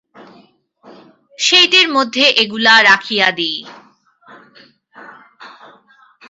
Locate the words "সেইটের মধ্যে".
1.39-2.23